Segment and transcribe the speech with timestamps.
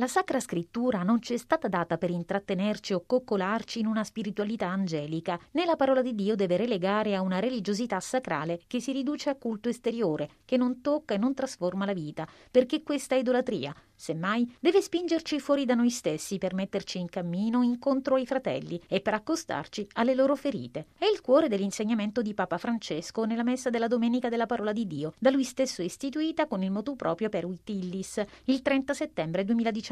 [0.00, 4.66] La Sacra Scrittura non ci è stata data per intrattenerci o coccolarci in una spiritualità
[4.66, 9.28] angelica, né la parola di Dio deve relegare a una religiosità sacrale che si riduce
[9.28, 13.74] a culto esteriore, che non tocca e non trasforma la vita, perché questa è idolatria,
[14.00, 19.02] Semmai deve spingerci fuori da noi stessi per metterci in cammino incontro ai fratelli e
[19.02, 20.86] per accostarci alle loro ferite.
[20.96, 25.12] È il cuore dell'insegnamento di Papa Francesco nella messa della Domenica della Parola di Dio,
[25.18, 29.89] da lui stesso istituita con il motu proprio per Uitillis il 30 settembre 2019,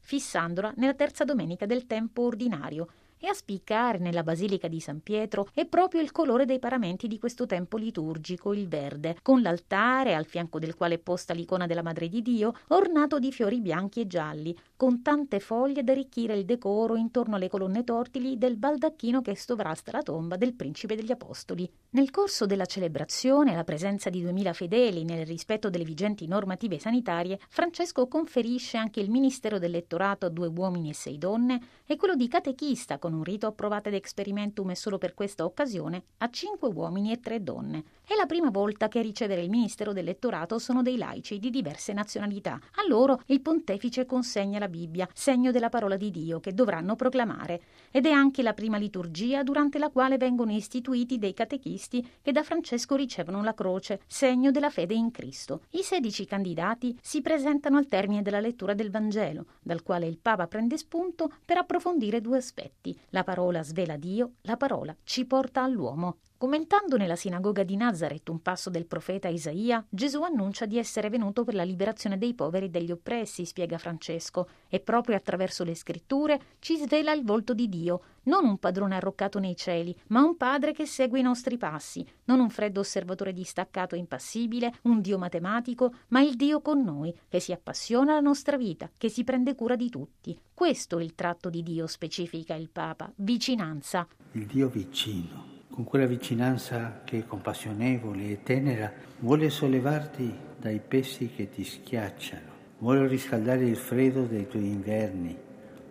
[0.00, 2.88] fissandola nella terza domenica del tempo ordinario.
[3.24, 7.20] E a spiccare nella Basilica di San Pietro è proprio il colore dei paramenti di
[7.20, 11.84] questo tempo liturgico, il verde, con l'altare, al fianco del quale è posta l'icona della
[11.84, 16.44] Madre di Dio, ornato di fiori bianchi e gialli, con tante foglie da arricchire il
[16.44, 21.70] decoro intorno alle colonne tortili del baldacchino che sovrasta la tomba del Principe degli Apostoli.
[21.90, 27.38] Nel corso della celebrazione, alla presenza di duemila fedeli nel rispetto delle vigenti normative sanitarie,
[27.48, 32.16] Francesco conferisce anche il ministero del lettorato a due uomini e sei donne e quello
[32.16, 36.70] di catechista con un rito approvato ad experimentum e solo per questa occasione a cinque
[36.70, 37.84] uomini e tre donne.
[38.04, 41.50] È la prima volta che a ricevere il ministero del lettorato sono dei laici di
[41.50, 42.54] diverse nazionalità.
[42.54, 47.60] A loro il pontefice consegna la Bibbia, segno della parola di Dio che dovranno proclamare,
[47.90, 52.42] ed è anche la prima liturgia durante la quale vengono istituiti dei catechisti che da
[52.42, 55.64] Francesco ricevono la croce, segno della fede in Cristo.
[55.72, 60.46] I sedici candidati si presentano al termine della lettura del Vangelo, dal quale il Papa
[60.46, 62.98] prende spunto per approfondire due aspetti.
[63.10, 66.16] La parola svela Dio, la parola ci porta all'uomo.
[66.42, 71.44] Commentando nella sinagoga di Nazareth un passo del profeta Isaia, Gesù annuncia di essere venuto
[71.44, 76.40] per la liberazione dei poveri e degli oppressi, spiega Francesco, e proprio attraverso le scritture
[76.58, 80.72] ci svela il volto di Dio, non un padrone arroccato nei cieli, ma un padre
[80.72, 85.94] che segue i nostri passi, non un freddo osservatore distaccato e impassibile, un Dio matematico,
[86.08, 89.76] ma il Dio con noi, che si appassiona alla nostra vita, che si prende cura
[89.76, 90.36] di tutti.
[90.52, 94.08] Questo è il tratto di Dio, specifica il Papa, vicinanza.
[94.32, 100.30] Il Dio vicino con quella vicinanza che è compassionevole e tenera, vuole sollevarti
[100.60, 105.34] dai pesi che ti schiacciano, vuole riscaldare il freddo dei tuoi inverni,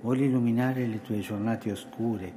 [0.01, 2.31] vuole illuminare le tue giornate oscure,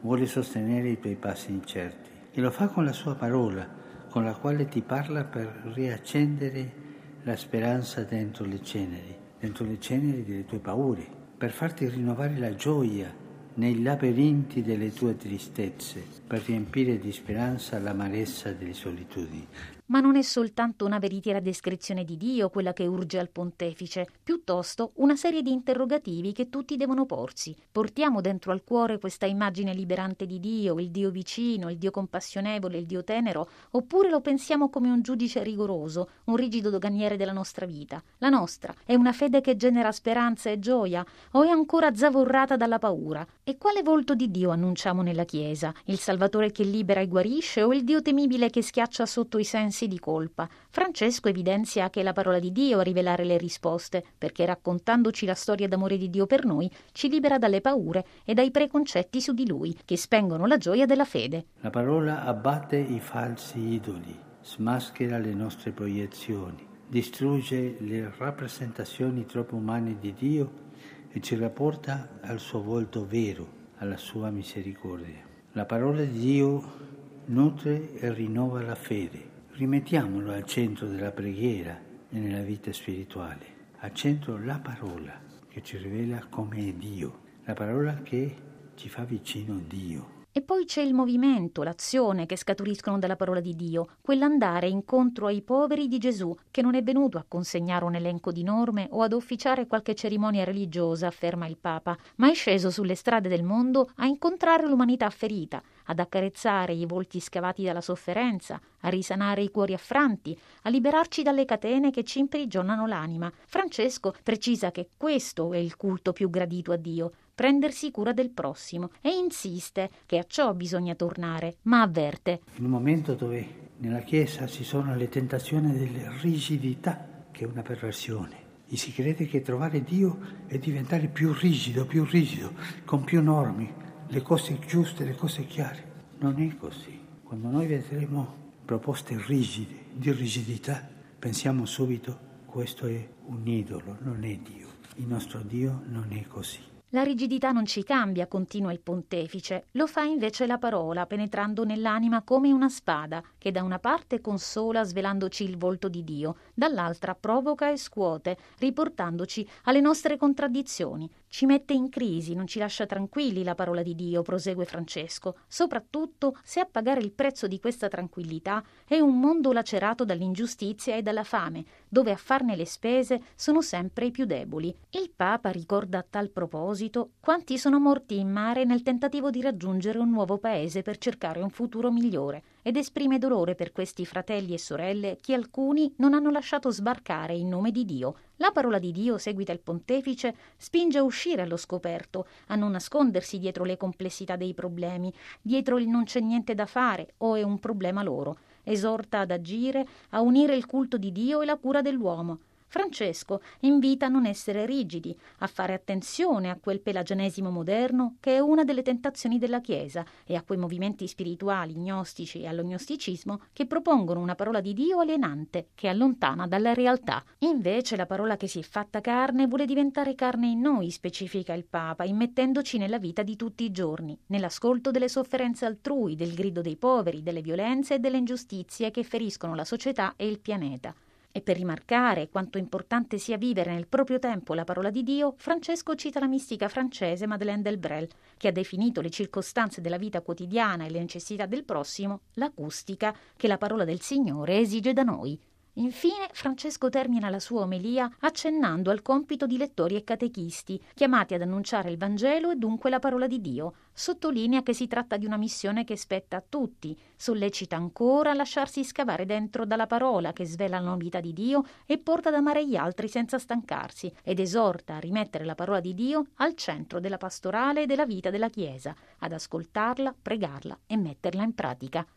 [0.00, 2.08] vuole sostenere i tuoi passi incerti.
[2.32, 3.68] E lo fa con la sua parola,
[4.08, 6.86] con la quale ti parla per riaccendere
[7.24, 12.54] la speranza dentro le ceneri, dentro le ceneri delle tue paure, per farti rinnovare la
[12.54, 13.26] gioia
[13.58, 19.46] nei labirinti delle tue tristezze, per riempire di speranza l'amarezza delle solitudini.
[19.90, 24.92] Ma non è soltanto una veritiera descrizione di Dio quella che urge al pontefice, piuttosto
[24.96, 27.56] una serie di interrogativi che tutti devono porsi.
[27.72, 32.76] Portiamo dentro al cuore questa immagine liberante di Dio, il Dio vicino, il Dio compassionevole,
[32.76, 37.64] il Dio tenero, oppure lo pensiamo come un giudice rigoroso, un rigido doganiere della nostra
[37.64, 38.02] vita?
[38.18, 42.78] La nostra è una fede che genera speranza e gioia, o è ancora zavorrata dalla
[42.78, 43.26] paura?
[43.42, 45.72] E quale volto di Dio annunciamo nella Chiesa?
[45.86, 49.76] Il Salvatore che libera e guarisce o il Dio temibile che schiaccia sotto i sensi
[49.78, 50.48] sensi di colpa.
[50.70, 55.34] Francesco evidenzia che è la parola di Dio a rivelare le risposte, perché raccontandoci la
[55.34, 59.46] storia d'amore di Dio per noi, ci libera dalle paure e dai preconcetti su di
[59.46, 61.44] Lui, che spengono la gioia della fede.
[61.60, 69.96] La parola abbatte i falsi idoli, smaschera le nostre proiezioni, distrugge le rappresentazioni troppo umane
[70.00, 70.66] di Dio
[71.10, 75.26] e ci rapporta al suo volto vero, alla sua misericordia.
[75.52, 76.86] La parola di Dio
[77.26, 81.76] nutre e rinnova la fede, rimettiamolo al centro della preghiera
[82.10, 87.54] e nella vita spirituale, al centro la parola che ci rivela come è Dio, la
[87.54, 88.36] parola che
[88.76, 90.17] ci fa vicino a Dio.
[90.38, 95.42] E poi c'è il movimento, l'azione che scaturiscono dalla parola di Dio, quell'andare incontro ai
[95.42, 99.14] poveri di Gesù, che non è venuto a consegnare un elenco di norme o ad
[99.14, 104.06] officiare qualche cerimonia religiosa, afferma il Papa, ma è sceso sulle strade del mondo a
[104.06, 110.38] incontrare l'umanità ferita, ad accarezzare i volti scavati dalla sofferenza, a risanare i cuori affranti,
[110.62, 113.28] a liberarci dalle catene che ci imprigionano l'anima.
[113.46, 118.90] Francesco precisa che questo è il culto più gradito a Dio, prendersi cura del prossimo
[119.00, 122.40] e insiste che a ciò bisogna tornare, ma avverte.
[122.56, 123.46] In un momento dove
[123.76, 129.26] nella Chiesa ci sono le tentazioni della rigidità, che è una perversione, e si crede
[129.26, 130.18] che trovare Dio
[130.48, 132.54] è diventare più rigido, più rigido,
[132.84, 133.72] con più norme,
[134.08, 135.84] le cose giuste, le cose chiare.
[136.18, 136.98] Non è così.
[137.22, 138.34] Quando noi vedremo
[138.64, 140.84] proposte rigide, di rigidità,
[141.16, 144.66] pensiamo subito questo è un idolo, non è Dio.
[144.96, 146.77] Il nostro Dio non è così.
[146.92, 152.22] La rigidità non ci cambia, continua il pontefice, lo fa invece la parola, penetrando nell'anima
[152.22, 157.70] come una spada, che da una parte consola svelandoci il volto di Dio, dall'altra provoca
[157.70, 161.10] e scuote, riportandoci alle nostre contraddizioni.
[161.30, 166.36] Ci mette in crisi, non ci lascia tranquilli la parola di Dio, prosegue Francesco, soprattutto
[166.42, 171.24] se a pagare il prezzo di questa tranquillità è un mondo lacerato dall'ingiustizia e dalla
[171.24, 174.74] fame, dove a farne le spese sono sempre i più deboli.
[174.90, 179.98] Il Papa ricorda a tal proposito quanti sono morti in mare nel tentativo di raggiungere
[179.98, 184.58] un nuovo paese per cercare un futuro migliore ed esprime dolore per questi fratelli e
[184.58, 188.16] sorelle che alcuni non hanno lasciato sbarcare in nome di Dio.
[188.40, 193.40] La parola di Dio, seguita il pontefice, spinge a uscire allo scoperto, a non nascondersi
[193.40, 195.12] dietro le complessità dei problemi,
[195.42, 198.38] dietro il non c'è niente da fare o è un problema loro.
[198.62, 202.38] Esorta ad agire, a unire il culto di Dio e la cura dell'uomo,
[202.68, 208.38] Francesco invita a non essere rigidi, a fare attenzione a quel pelagianesimo moderno che è
[208.40, 214.20] una delle tentazioni della Chiesa e a quei movimenti spirituali gnostici e all'ognosticismo che propongono
[214.20, 217.24] una parola di Dio alienante che allontana dalla realtà.
[217.38, 221.64] Invece la parola che si è fatta carne vuole diventare carne in noi, specifica il
[221.64, 226.76] Papa, immettendoci nella vita di tutti i giorni, nell'ascolto delle sofferenze altrui, del grido dei
[226.76, 230.94] poveri, delle violenze e delle ingiustizie che feriscono la società e il pianeta.
[231.38, 235.94] E per rimarcare quanto importante sia vivere nel proprio tempo la parola di Dio, Francesco
[235.94, 240.90] cita la mistica francese Madeleine Delbrel, che ha definito le circostanze della vita quotidiana e
[240.90, 245.40] le necessità del prossimo l'acustica che la parola del Signore esige da noi.
[245.78, 251.42] Infine, Francesco termina la sua omelia accennando al compito di lettori e catechisti, chiamati ad
[251.42, 253.74] annunciare il Vangelo e dunque la parola di Dio.
[253.92, 258.82] Sottolinea che si tratta di una missione che spetta a tutti, sollecita ancora a lasciarsi
[258.82, 262.74] scavare dentro dalla parola che svela la novità di Dio e porta ad amare gli
[262.74, 267.82] altri senza stancarsi, ed esorta a rimettere la parola di Dio al centro della pastorale
[267.82, 272.04] e della vita della Chiesa, ad ascoltarla, pregarla e metterla in pratica.